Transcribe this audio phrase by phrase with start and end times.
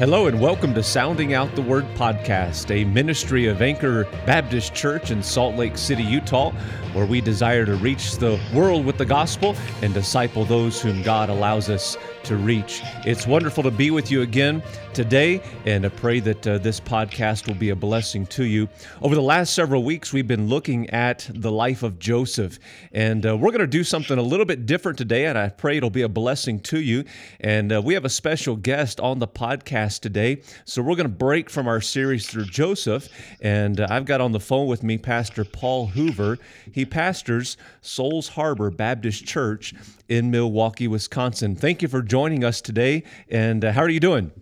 [0.00, 5.10] Hello and welcome to Sounding Out the Word podcast, a ministry of Anchor Baptist Church
[5.10, 6.52] in Salt Lake City, Utah,
[6.94, 11.28] where we desire to reach the world with the gospel and disciple those whom God
[11.28, 12.82] allows us to reach.
[13.06, 14.62] It's wonderful to be with you again
[14.92, 18.68] today, and I pray that uh, this podcast will be a blessing to you.
[19.02, 22.58] Over the last several weeks, we've been looking at the life of Joseph,
[22.92, 25.76] and uh, we're going to do something a little bit different today, and I pray
[25.76, 27.04] it'll be a blessing to you.
[27.40, 31.14] And uh, we have a special guest on the podcast today, so we're going to
[31.14, 33.08] break from our series through Joseph,
[33.40, 36.38] and uh, I've got on the phone with me Pastor Paul Hoover.
[36.72, 39.74] He pastors Souls Harbor Baptist Church
[40.10, 41.54] in Milwaukee, Wisconsin.
[41.54, 43.04] Thank you for joining us today.
[43.30, 44.32] And uh, how are you doing?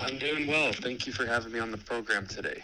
[0.00, 0.72] I'm doing well.
[0.72, 2.62] Thank you for having me on the program today.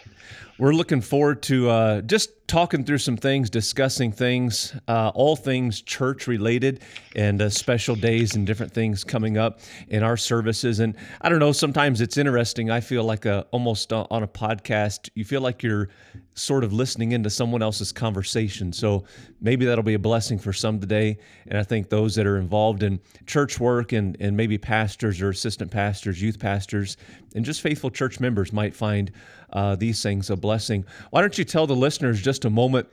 [0.59, 5.81] We're looking forward to uh, just talking through some things, discussing things, uh, all things
[5.81, 6.81] church related,
[7.15, 10.81] and uh, special days and different things coming up in our services.
[10.81, 12.69] And I don't know, sometimes it's interesting.
[12.71, 15.89] I feel like a, almost uh, on a podcast, you feel like you're
[16.33, 18.73] sort of listening into someone else's conversation.
[18.73, 19.05] So
[19.39, 21.19] maybe that'll be a blessing for some today.
[21.47, 25.29] And I think those that are involved in church work and, and maybe pastors or
[25.29, 26.97] assistant pastors, youth pastors,
[27.35, 29.11] and just faithful church members might find
[29.53, 30.85] uh, these things a blessing.
[31.11, 32.87] Why don't you tell the listeners just a moment?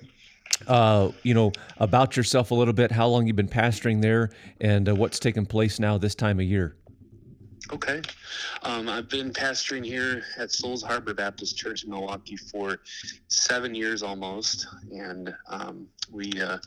[0.66, 4.88] Uh, you know about yourself a little bit, how long you've been pastoring there, and
[4.88, 6.76] uh, what's taking place now this time of year.
[7.72, 8.00] Okay.
[8.62, 12.78] Um, I've been pastoring here at Souls Harbor Baptist Church in Milwaukee for
[13.28, 14.68] seven years almost.
[14.92, 16.58] And um, we uh,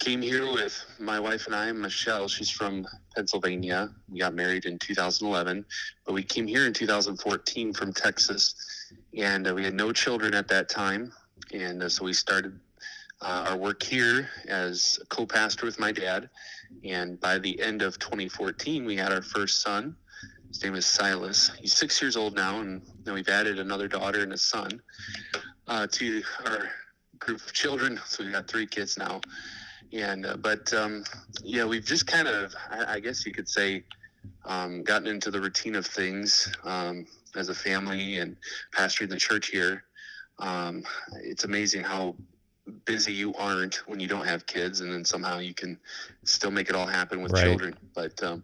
[0.00, 2.28] came here with my wife and I, Michelle.
[2.28, 3.90] She's from Pennsylvania.
[4.08, 5.64] We got married in 2011,
[6.06, 8.54] but we came here in 2014 from Texas.
[9.16, 11.12] And uh, we had no children at that time.
[11.52, 12.58] And uh, so we started
[13.20, 16.28] uh, our work here as co pastor with my dad.
[16.84, 19.96] And by the end of 2014, we had our first son
[20.54, 21.50] his name is Silas.
[21.58, 24.80] He's six years old now, and we've added another daughter and a son
[25.66, 26.68] uh, to our
[27.18, 28.00] group of children.
[28.06, 29.20] So we've got three kids now.
[29.94, 31.04] And uh, but um,
[31.42, 33.84] yeah, we've just kind of, I, I guess you could say,
[34.44, 37.06] um, gotten into the routine of things um,
[37.36, 38.36] as a family and
[38.74, 39.84] pastoring the church here.
[40.38, 40.82] Um,
[41.22, 42.16] it's amazing how
[42.86, 45.78] busy you aren't when you don't have kids and then somehow you can
[46.24, 47.44] still make it all happen with Right.
[47.44, 48.42] children but, um,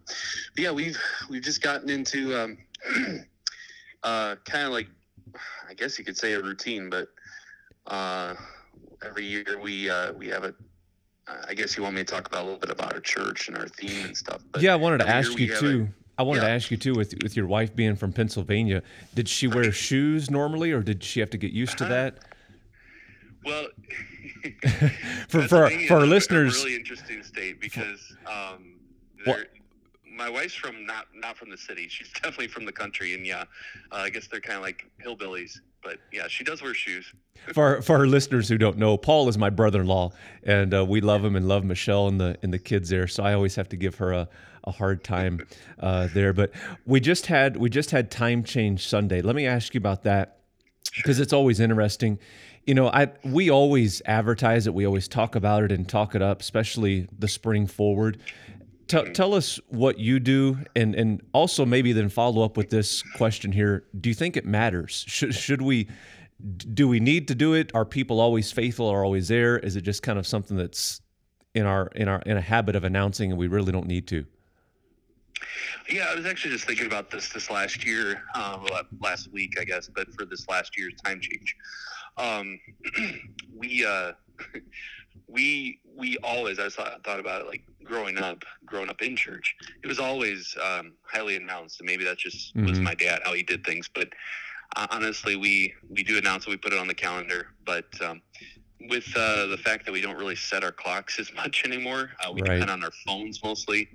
[0.55, 2.57] but yeah we've we've just gotten into um,
[4.03, 4.87] uh, kind of like
[5.67, 7.07] i guess you could say a routine but
[7.87, 8.35] uh,
[9.03, 10.53] every year we uh, we have a
[11.47, 13.57] i guess you want me to talk about a little bit about our church and
[13.57, 15.89] our theme and stuff but yeah, I wanted to ask you too.
[16.17, 18.83] I wanted to ask you too, with with your wife being from Pennsylvania,
[19.15, 21.93] did she wear shoes normally, or did she have to get used to Uh-huh.
[21.93, 22.19] that?
[23.43, 23.67] well
[25.29, 28.75] For for our, for our listeners, a really interesting state because um,
[29.25, 29.47] What-
[30.13, 31.87] my wife's from not not from the city.
[31.87, 33.45] She's definitely from the country, and yeah,
[33.91, 35.59] uh, I guess they're kind of like hillbillies.
[35.83, 37.11] But yeah, she does wear shoes.
[37.53, 40.11] for for our listeners who don't know, Paul is my brother-in-law,
[40.43, 43.07] and uh, we love him and love Michelle and the and the kids there.
[43.07, 44.29] So I always have to give her a,
[44.63, 45.45] a hard time
[45.79, 46.33] uh, there.
[46.33, 46.51] But
[46.85, 49.21] we just had we just had time change Sunday.
[49.21, 50.37] Let me ask you about that
[50.95, 52.19] because it's always interesting.
[52.65, 56.21] You know, I we always advertise it, we always talk about it and talk it
[56.21, 58.19] up, especially the spring forward.
[58.91, 63.01] Tell, tell us what you do, and and also maybe then follow up with this
[63.01, 65.05] question here: Do you think it matters?
[65.07, 65.87] Should should we?
[66.73, 67.71] Do we need to do it?
[67.73, 68.89] Are people always faithful?
[68.89, 69.57] Are always there?
[69.59, 70.99] Is it just kind of something that's
[71.55, 74.25] in our in our in a habit of announcing, and we really don't need to?
[75.89, 79.63] Yeah, I was actually just thinking about this this last year, well, last week, I
[79.63, 81.55] guess, but for this last year's time change,
[82.17, 82.59] um,
[83.55, 84.11] we uh,
[85.27, 89.55] we we always I thought, thought about it like growing up, growing up in church.
[89.83, 92.83] It was always um, highly announced, and maybe that just was Mhm.
[92.83, 93.89] my dad how he did things.
[93.93, 94.09] But
[94.75, 97.85] uh, honestly, we we do announce it, we put it on the calendar, but.
[98.01, 98.21] Um,
[98.89, 102.31] with uh, the fact that we don't really set our clocks as much anymore, uh,
[102.33, 102.53] we Right.
[102.53, 103.87] depend on our phones mostly.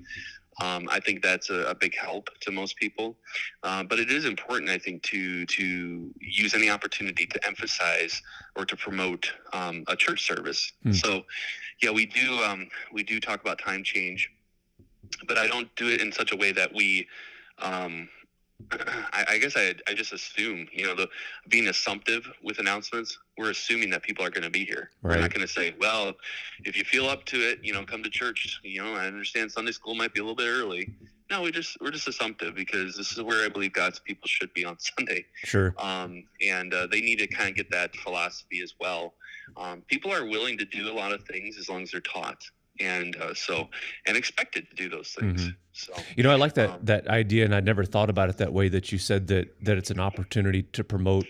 [0.60, 3.16] Um, I think that's a, a big help to most people,
[3.62, 8.22] uh, but it is important, I think, to to use any opportunity to emphasize
[8.56, 10.72] or to promote um, a church service.
[10.82, 10.92] Hmm.
[10.92, 11.24] So,
[11.82, 14.30] yeah, we do um, we do talk about time change,
[15.28, 17.06] but I don't do it in such a way that we.
[18.70, 21.08] I, I guess I, I just assume, you know, the
[21.48, 24.90] being assumptive with announcements, we're assuming that people are going to be here.
[25.02, 26.14] We're not going to say, well,
[26.64, 28.60] if you feel up to it, you know, come to church.
[28.62, 30.90] You know, I understand Sunday school might be a little bit early.
[31.30, 34.52] No, we just we're just assumptive because this is where I believe God's people should
[34.54, 35.74] be on Sunday, Sure.
[35.78, 39.14] um, and uh, they need to kind of get that philosophy as well.
[39.56, 42.42] Um, people are willing to do a lot of things as long as they're taught.
[42.80, 43.68] And uh, so
[44.06, 45.42] and expected to do those things.
[45.42, 45.50] Mm-hmm.
[45.72, 48.38] So You know, I like that Um, that idea, and I'd never thought about it
[48.38, 48.68] that way.
[48.68, 51.26] That you said that that it's an opportunity to promote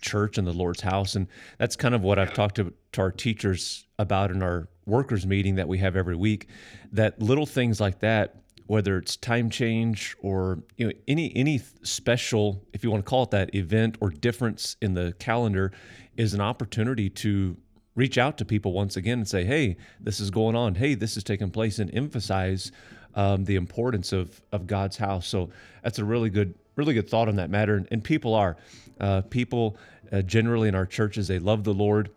[0.00, 1.26] church and the Lord's house, and
[1.58, 5.56] that's kind of what I've talked to, to our teachers about in our workers meeting
[5.56, 6.48] that we have every week.
[6.92, 8.36] That little things like that,
[8.66, 13.24] whether it's time change or you know any any special, if you want to call
[13.24, 15.72] it that, event or difference in the calendar,
[16.16, 17.56] is an opportunity to
[17.94, 20.74] reach out to people once again and say, "Hey, this is going on.
[20.76, 22.72] Hey, this is taking place," and emphasize
[23.14, 25.26] um, the importance of of God's house.
[25.26, 25.50] So
[25.82, 27.76] that's a really good, really good thought on that matter.
[27.76, 28.56] And, and people are
[29.00, 29.76] uh, people
[30.12, 31.28] uh, generally in our churches.
[31.28, 32.10] They love the Lord.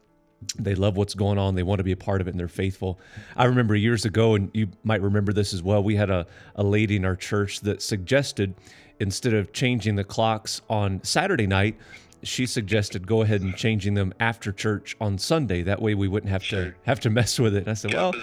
[0.59, 1.55] They love what's going on.
[1.55, 2.99] They want to be a part of it, and they're faithful.
[3.37, 5.81] I remember years ago, and you might remember this as well.
[5.81, 8.53] We had a, a lady in our church that suggested
[8.99, 11.77] instead of changing the clocks on Saturday night,
[12.23, 15.61] she suggested go ahead and changing them after church on Sunday.
[15.63, 17.59] That way we wouldn't have to have to mess with it.
[17.59, 18.13] And I said, well,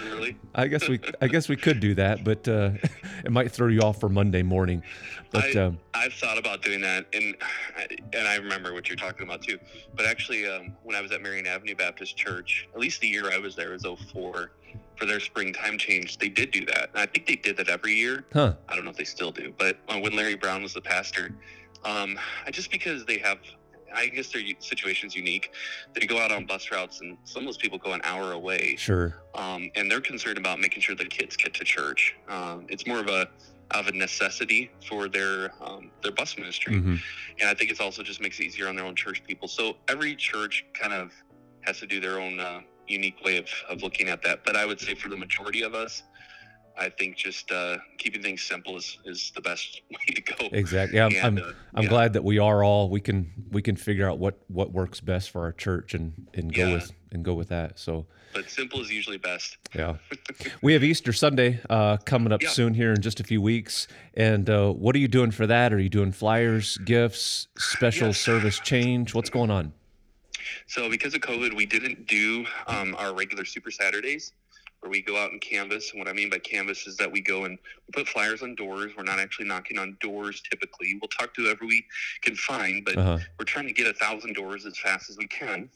[0.55, 2.71] I guess we I guess we could do that, but uh,
[3.25, 4.83] it might throw you off for Monday morning.
[5.31, 7.35] But I, um, I've thought about doing that, and
[8.13, 9.57] and I remember what you're talking about too.
[9.95, 13.31] But actually, um, when I was at Marion Avenue Baptist Church, at least the year
[13.31, 14.51] I was there was 04,
[14.97, 16.89] for their spring time change, they did do that.
[16.93, 18.25] And I think they did that every year.
[18.33, 18.55] huh?
[18.67, 21.31] I don't know if they still do, but uh, when Larry Brown was the pastor,
[21.85, 23.39] um, I- just because they have,
[23.93, 25.51] I guess their situation's unique.
[25.93, 28.75] They go out on bus routes, and some of those people go an hour away,
[28.77, 29.15] Sure.
[29.35, 32.15] um, and they're concerned about making sure the kids get to church.
[32.27, 33.27] Um, it's more of a
[33.73, 36.95] of a necessity for their um, their bus ministry, hmm
[37.39, 39.47] and I think it's also just makes it easier on their own church people.
[39.47, 41.11] So every church kind of
[41.61, 44.43] has to do their own uh, unique way of, of looking at that.
[44.45, 46.03] But I would say for the majority of us,
[46.77, 50.47] I think just uh, keeping things simple is, is the best way to go.
[50.51, 50.97] Exactly.
[50.97, 51.89] Yeah, I'm, And, I'm, uh, I'm yeah.
[51.89, 55.29] glad that we are all we can we can figure out what what works best
[55.31, 56.73] for our church and and go Yeah.
[56.73, 57.77] with and go with that.
[57.77, 59.57] So But simple is usually best.
[59.75, 59.97] yeah,
[60.61, 62.49] we have Easter Sunday uh, coming up Yeah.
[62.49, 63.87] soon here in just a few weeks.
[64.13, 65.73] And uh, what are you doing for that?
[65.73, 68.19] Are you doing flyers, gifts, special Yes.
[68.19, 69.13] service change?
[69.13, 69.73] What's going on?
[70.67, 74.33] So because of COVID, we didn't do um, our regular Super Saturdays
[74.81, 75.91] where we go out and canvas.
[75.91, 77.57] And what I mean by canvas is that we go and
[77.87, 78.91] we put flyers on doors.
[78.97, 80.97] We're not actually knocking on doors typically.
[80.99, 81.85] We'll talk to whoever we
[82.21, 83.17] can find, but Uh huh.
[83.39, 85.69] we're trying to get a thousand doors as fast as we can.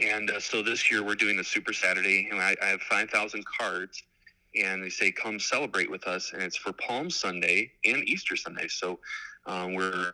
[0.00, 3.44] And uh, so this year we're doing the Super Saturday, and I, I have 5,000
[3.58, 4.02] cards,
[4.54, 8.68] and they say come celebrate with us, and it's for Palm Sunday and Easter Sunday.
[8.68, 9.00] So
[9.46, 10.12] um, we're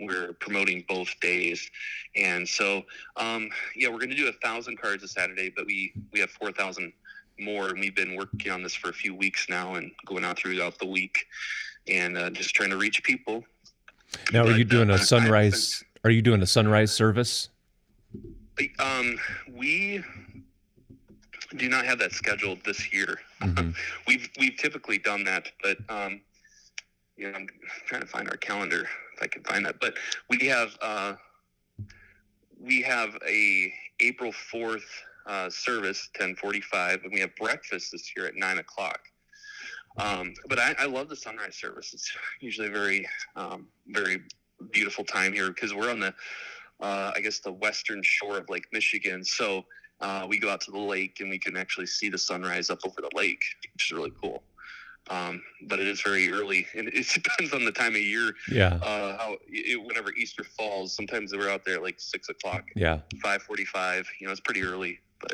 [0.00, 1.68] we're promoting both days,
[2.16, 2.82] and so
[3.16, 6.30] um, yeah, we're going to do a thousand cards a Saturday, but we we have
[6.30, 6.92] 4,000
[7.40, 10.38] more, and we've been working on this for a few weeks now, and going out
[10.38, 11.26] throughout the week,
[11.88, 13.44] and uh, just trying to reach people.
[14.32, 15.84] Now, are you But, uh, doing I- a I- sunrise?
[16.04, 17.48] Are you doing a sunrise service?
[18.80, 19.18] Um,
[19.50, 20.02] we
[21.56, 23.20] do not have that scheduled this year.
[23.40, 23.74] Mhm.
[24.06, 26.20] We've we've typically done that, but um,
[27.22, 27.46] you know, I'm
[27.86, 29.76] trying to find our calendar if I can find that.
[29.80, 29.94] But
[30.28, 31.14] we have uh,
[32.60, 34.84] we have a April fourth
[35.26, 38.98] uh, service, ten forty five, and we have breakfast this year at nine o'clock.
[39.98, 41.94] Um, but I, I love the sunrise service.
[41.94, 44.22] It's usually a very um, very
[44.72, 46.14] beautiful time here because we're on the
[46.80, 49.24] uh, I guess the western shore of Lake Michigan.
[49.24, 49.64] So
[50.00, 52.80] uh, we go out to the lake and we can actually see the sunrise up
[52.84, 54.42] over the lake, which is really cool.
[55.10, 58.32] Um, but it is very early, and it depends on the time of year.
[58.50, 58.74] Yeah.
[58.74, 63.00] Uh, how it, whenever Easter falls, sometimes we're out there at like six o'clock, Yeah.
[63.22, 64.06] five forty-five.
[64.20, 65.32] You know, it's pretty early, but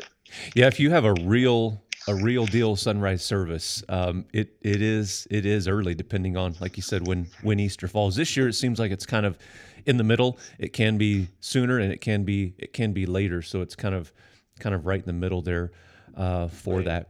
[0.55, 5.27] Yeah, if you have a real a real deal sunrise service, um, it it is
[5.29, 8.15] it is early depending on like you said when when Easter falls.
[8.15, 9.37] This year it seems like it's kind of
[9.85, 10.39] in the middle.
[10.57, 13.41] It can be sooner and it can be it can be later.
[13.43, 14.11] So it's kind of
[14.59, 15.71] kind of right in the middle there
[16.19, 16.85] uh, for Right.
[16.85, 17.09] that.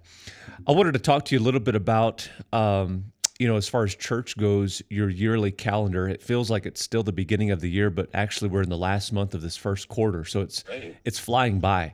[0.66, 2.30] I wanted to talk to you a little bit about.
[2.54, 6.84] Um, you know, as far as church goes, your yearly calendar, it feels like it's
[6.84, 9.56] still the beginning of the year, but actually we're in the last month of this
[9.56, 10.26] first quarter.
[10.26, 10.66] So it's
[11.06, 11.94] it's flying by.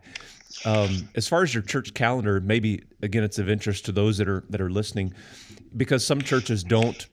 [0.66, 4.28] Um, as far as your church calendar, maybe again, it's of interest to those that
[4.28, 5.14] are that are listening,
[5.78, 7.08] because some churches don't.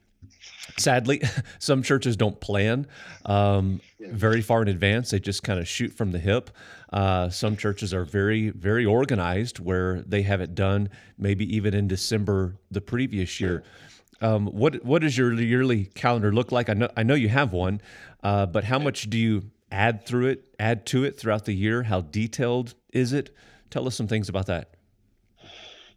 [0.79, 1.23] Sadly,
[1.59, 2.87] some churches don't plan
[3.27, 5.11] um, very far in advance.
[5.11, 6.51] They just kind of shoot from the hip.
[6.93, 10.89] Uh, some churches are very, very organized, where they have it done
[11.19, 13.63] maybe even in December the previous year.
[14.21, 16.69] Um, what what does your yearly calendar look like?
[16.69, 17.81] I know I know you have one,
[18.23, 21.83] uh, but how much do you add through it, add to it throughout the year?
[21.83, 23.35] How detailed is it?
[23.71, 24.75] Tell us some things about that.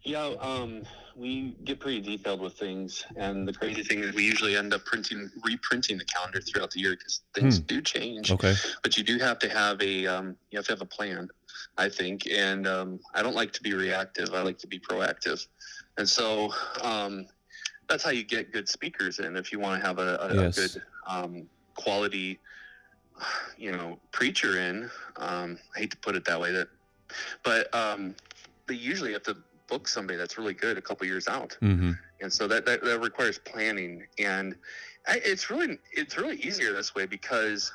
[0.02, 0.82] Yeah, um,
[1.16, 4.84] we get pretty detailed with things, and the crazy thing is we usually end up
[4.84, 7.64] printing, reprinting the calendar throughout the year because things Hmm.
[7.64, 8.30] do change.
[8.30, 8.54] Okay.
[8.82, 11.28] But you do have to have a, um, you have to have a plan,
[11.78, 12.26] I think.
[12.30, 14.34] And um, I don't like to be reactive.
[14.34, 15.44] I like to be proactive.
[15.96, 17.26] And so um,
[17.88, 19.36] that's how you get good speakers in.
[19.36, 20.58] If you want to have a, a, Yes.
[20.58, 21.46] a good um,
[21.76, 22.38] quality,
[23.56, 24.90] you know, preacher in.
[25.16, 26.68] Um, I hate to put it that way, that,
[27.42, 28.14] but um,
[28.66, 29.36] they usually have to
[29.68, 31.92] book somebody that's really good a couple years out Mm-hmm.
[32.20, 34.54] and so that, that, that requires planning and
[35.08, 37.72] I, it's really it's really easier this way because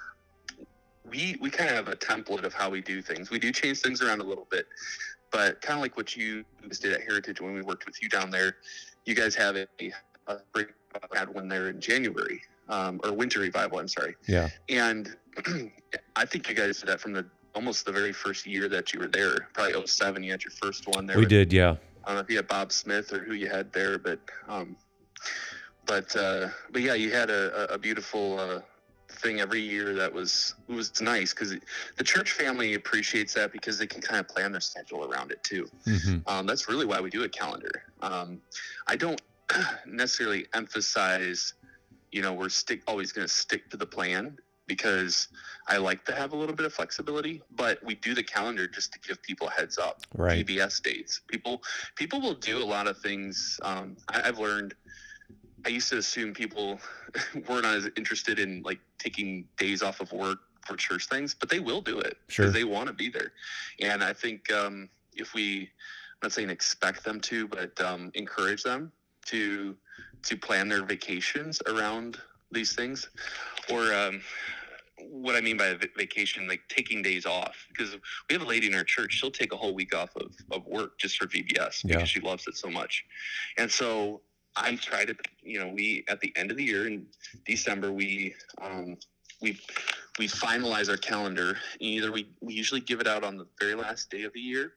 [1.10, 3.80] we we kind of have a template of how we do things we do change
[3.80, 4.68] things around a little bit
[5.32, 6.44] but kind of like what you
[6.80, 8.58] did at heritage when we worked with you down there
[9.06, 9.68] you guys have a,
[10.28, 10.38] a
[11.14, 14.50] had one there in january um, or winter revival i'm sorry Yeah.
[14.70, 15.16] and
[16.16, 19.00] i think you guys did that from the almost the very first year that you
[19.00, 21.54] were there probably 07 you had your first one there We with- did.
[21.54, 21.76] Yeah.
[22.04, 24.76] I don't know if you had Bob Smith or who you had there, but um,
[25.86, 28.62] but uh, but yeah, you had a, a- beautiful uh,
[29.08, 31.54] thing every year that was it was nice because
[31.98, 35.44] the church family appreciates that because they can kind of plan their schedule around it
[35.44, 35.70] too.
[35.86, 36.18] Mm-hmm.
[36.28, 37.84] Um, that's really why we do a calendar.
[38.02, 38.42] Um,
[38.88, 39.22] I don't
[39.86, 41.54] necessarily emphasize,
[42.12, 44.38] you know, we're stick always going to stick to the plan
[44.72, 45.28] because
[45.68, 47.42] I like to have a little bit of flexibility.
[47.58, 50.00] But we do the calendar just to give people a heads up.
[50.16, 50.46] Right.
[50.48, 51.20] VBS dates.
[51.28, 51.62] People
[51.96, 53.60] people will do a lot of things.
[53.64, 54.74] Um, I, I've learned.
[55.66, 56.80] I used to assume people
[57.50, 61.60] weren't as interested in like taking days off of work for church things, but they
[61.60, 62.50] will do it Sure.
[62.50, 63.32] they want to be there.
[63.82, 68.64] And I think um, if we, I'm not saying expect them to, but um, encourage
[68.64, 68.92] them
[69.26, 69.76] to
[70.24, 72.18] to plan their vacations around
[72.52, 73.10] these things,
[73.72, 74.22] or um,
[75.10, 77.68] what I mean by a vacation, like taking days off.
[77.70, 77.96] Because
[78.30, 80.66] we have a lady in our church; she'll take a whole week off of, of
[80.66, 81.96] work just for VBS Yeah.
[81.98, 83.06] because she loves it so much.
[83.58, 84.22] And so
[84.56, 87.06] I try to, you know, we at the end of the year in
[87.46, 88.98] December we um,
[89.42, 89.60] we
[90.20, 91.58] we finalize our calendar.
[91.80, 94.74] Either we, we usually give it out on the very last day of the year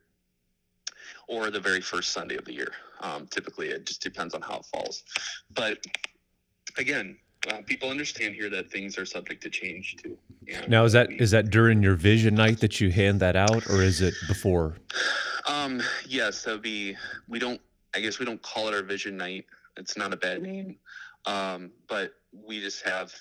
[1.28, 2.72] or the very first Sunday of the year.
[3.00, 5.02] Um, typically, it just depends on how it falls.
[5.54, 5.84] But
[6.78, 7.16] again,
[7.50, 10.16] uh, people understand here that things are subject to change too.
[10.52, 13.68] And Now is that is that during your vision night that you hand that out,
[13.68, 14.76] or is it before?
[15.46, 16.96] Um, yes, that would be.
[17.28, 17.60] We don't.
[17.94, 19.46] I guess we don't call it our vision night.
[19.76, 20.76] It's not a bad name,
[21.26, 23.12] um, but we just have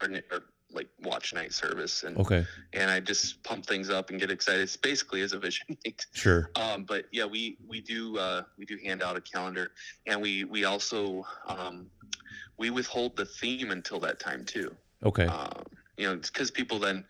[0.00, 0.40] our, our
[0.72, 2.44] like watch night service, and Okay.
[2.72, 4.62] and I just pump things up and get excited.
[4.62, 6.04] It's basically as a vision night.
[6.12, 6.50] Sure.
[6.56, 9.70] Um, but yeah, we we do uh, we do hand out a calendar,
[10.06, 11.86] and we we also um,
[12.58, 14.74] we withhold the theme until that time too.
[15.04, 15.26] Okay.
[15.26, 15.62] Um,
[15.96, 17.04] you know, it's because people then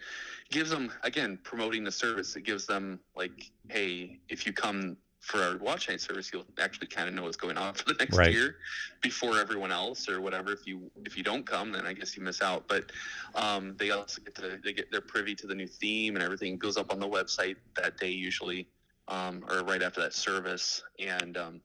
[0.50, 2.36] gives them again promoting the service.
[2.36, 6.86] It gives them like, hey, if you come for our watch night service, you'll actually
[6.86, 8.32] kind of know what's going on for the next Right.
[8.32, 8.56] year
[9.02, 10.52] before everyone else or whatever.
[10.52, 12.68] If you if you don't come, then I guess you miss out.
[12.68, 12.92] But
[13.34, 16.52] um, they also get to they get they're privy to the new theme and everything
[16.54, 18.68] It goes up on the website that day usually,
[19.08, 20.82] um, or right after that service.
[21.00, 21.60] And um,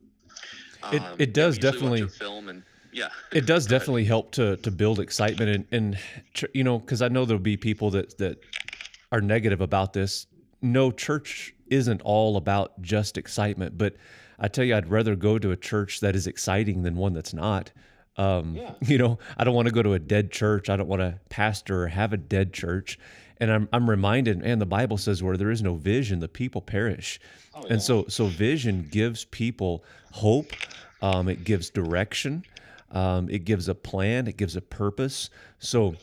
[0.91, 3.10] It- um, it does we usually watch definitely- film and yeah.
[3.31, 7.25] It does definitely help to to build excitement and and you know because I know
[7.25, 8.39] there'll be people that that
[9.12, 10.27] are negative about this.
[10.62, 13.95] No, church isn't all about just excitement, but
[14.39, 17.33] I tell you, I'd rather go to a church that is exciting than one that's
[17.33, 17.71] not.
[18.17, 18.74] Um, Yeah.
[18.81, 20.69] You know, I don't want to go to a dead church.
[20.69, 23.00] I don't want to pastor or have a dead church.
[23.39, 26.62] And I'm I'm reminded, man, the Bible says where there is no vision, the people
[26.62, 27.19] perish.
[27.55, 27.74] Oh, yeah.
[27.74, 30.51] And so so vision gives people hope.
[31.01, 32.43] Um, it gives direction.
[32.91, 34.27] Um, it gives a plan.
[34.27, 35.29] It gives a purpose.
[35.60, 35.95] So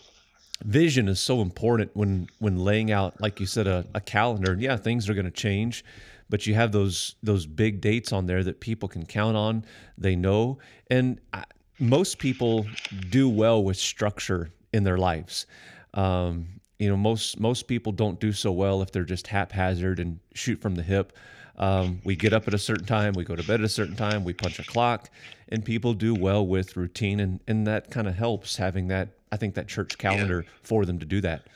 [0.65, 4.57] vision is so important when when laying out, like you said, a, a calendar.
[4.59, 5.85] Yeah, things are going to change,
[6.29, 9.65] but you have those those big dates on there that people can count on.
[9.97, 10.59] They know,
[10.91, 11.45] and I,
[11.79, 12.67] most people
[13.11, 15.47] do well with structure in their lives.
[15.95, 20.21] Um, you know, most most people don't do so well if they're just haphazard and
[20.35, 21.13] shoot from the hip.
[21.57, 23.97] Um, we get up at a certain time, we go to bed at a certain
[23.97, 25.11] time, we punch a clock,
[25.49, 29.09] and people do well with routine, and and that kind of helps having that.
[29.33, 31.49] I think that church calendar for them to do that.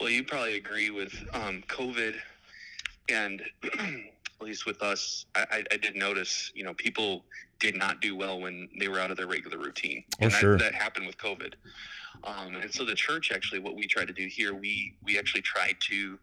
[0.00, 2.14] Well, you probably agree with um, COVID,
[3.08, 3.42] and
[4.40, 7.24] at least with us, I, I, did notice, you know, people
[7.58, 10.40] did not do well when they were out of their regular routine, Oh, and that,
[10.40, 10.58] sure.
[10.58, 11.54] that happened with COVID.
[12.24, 15.42] Um, and so the church, actually, what we try to do here, we we actually
[15.42, 16.18] try to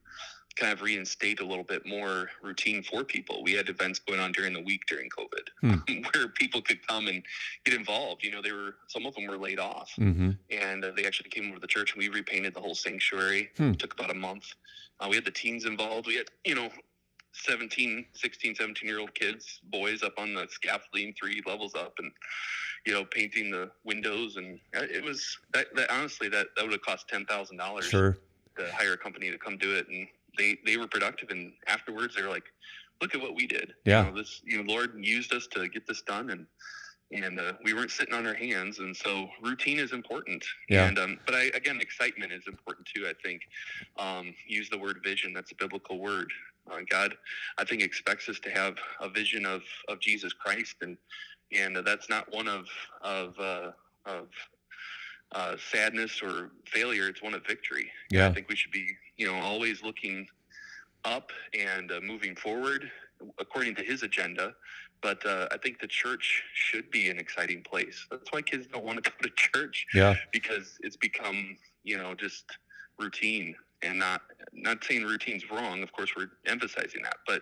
[0.56, 3.44] kind of reinstate a little bit more routine for people.
[3.44, 7.22] We had events going on during the week during COVID, where people could come and
[7.66, 8.24] get involved.
[8.24, 10.32] You know, they were some of them were laid off Mm-hmm.
[10.52, 13.50] and uh, they actually came over to the church and we repainted the whole sanctuary.
[13.58, 13.72] Hmm.
[13.72, 14.46] It took about a month.
[15.00, 16.08] Uh, we had the teens involved.
[16.08, 16.70] We had, you know,
[17.44, 22.12] 17, 16, 17 year old kids, boys up on the scaffolding three levels up and,
[22.86, 24.38] you know, painting the windows.
[24.38, 28.18] And uh, it was that, that honestly, that, that would have cost $10,000 Sure.
[28.58, 29.88] to hire a company to come do it.
[29.90, 31.30] And they, they were productive.
[31.30, 32.46] And afterwards they were like,
[33.02, 33.74] look at what we did.
[33.86, 34.06] Yeah.
[34.06, 36.30] You know, this, you know, Lord used us to get this done.
[36.30, 36.48] And,
[37.12, 40.44] and uh, we weren't sitting on our hands, and so routine is important.
[40.70, 40.88] Yeah.
[40.88, 43.06] And um, but I again, excitement is important too.
[43.08, 43.42] I think
[43.98, 45.34] um, use the word vision.
[45.34, 46.32] That's a biblical word.
[46.72, 47.16] Uh, God,
[47.58, 50.98] I think expects us to have a vision of of Jesus Christ, and
[51.52, 52.68] and uh, that's not one of
[53.02, 53.72] of uh,
[54.06, 54.28] of
[55.32, 57.08] uh, sadness or failure.
[57.08, 57.92] It's one of victory.
[58.10, 58.28] Yeah.
[58.28, 60.28] I think we should be, you know, always looking
[61.04, 62.90] up and uh, moving forward
[63.40, 64.54] according to His agenda.
[65.02, 68.08] But uh, I think the church should be an exciting place.
[68.10, 70.16] That's why kids don't want to go to church Yeah.
[70.32, 72.46] because it's become, you know, just
[73.00, 74.22] routine and not
[74.54, 75.84] not saying routine's wrong.
[75.84, 77.42] Of course, we're emphasizing that, but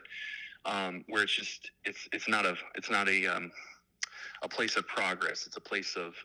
[0.65, 3.51] um, where it's just it's it's not a it's not a um,
[4.41, 5.45] a place of progress.
[5.47, 6.15] It's a place of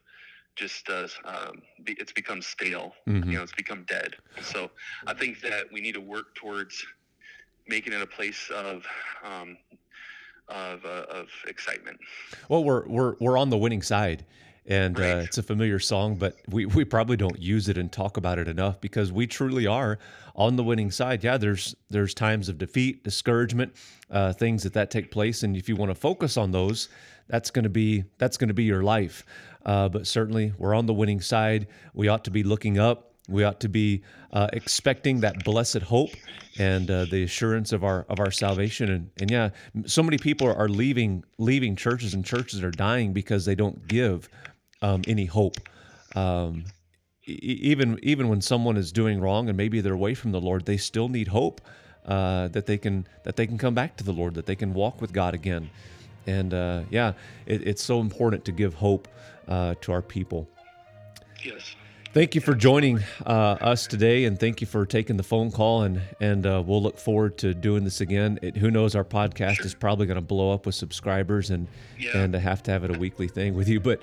[0.57, 2.95] just uh, um, be, it's become stale.
[3.07, 3.27] Mhm.
[3.27, 4.17] You know, it's become dead.
[4.43, 4.71] So
[5.07, 6.85] I think that we need to work towards
[7.69, 8.85] making it a place of
[9.23, 9.57] um,
[10.49, 11.99] of uh, of excitement.
[12.49, 14.25] Well, we're we're we're on the winning side,
[14.67, 18.17] and uh, it's a familiar song, but we we probably don't use it and talk
[18.17, 19.99] about it enough because we truly are
[20.35, 21.25] on the winning side.
[21.25, 23.75] Yeah, there's there's times of defeat, discouragement,
[24.11, 26.89] uh, things that that take place, and if you want to focus on those,
[27.29, 29.25] that's going to be that's going to be your life.
[29.65, 31.67] Uh, but certainly, we're on the winning side.
[31.93, 33.08] We ought to be looking up.
[33.29, 36.11] We ought to be uh, expecting that blessed hope
[36.59, 38.91] and uh, the assurance of our of our salvation.
[38.91, 39.51] And and yeah,
[39.87, 44.29] so many people are leaving leaving churches, and churches are dying because they don't give
[44.83, 45.57] um, any hope.
[46.15, 46.65] Um,
[47.27, 50.65] e- even even when someone is doing wrong and maybe they're away from the Lord,
[50.65, 51.61] they still need hope
[52.07, 54.73] uh, that they can that they can come back to the Lord, that they can
[54.73, 55.71] walk with God again.
[56.27, 57.13] And uh, yeah,
[57.47, 59.09] it, it's so important to give hope
[59.47, 60.49] uh, to our people.
[61.45, 61.75] Yes.
[62.15, 65.83] Thank you for joining uh, us today, and thank you for taking the phone call.
[65.83, 68.39] and And uh, we'll look forward to doing this again.
[68.43, 68.95] It, who knows?
[68.97, 72.17] Our podcast is probably going to blow up with subscribers, and Yeah.
[72.17, 73.79] and to have to have it a weekly thing with you.
[73.79, 74.01] But